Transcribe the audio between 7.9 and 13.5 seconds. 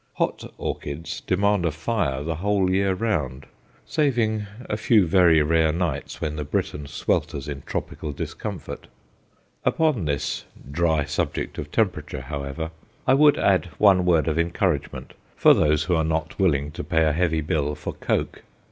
discomfort. Upon this dry subject of temperature, however, I would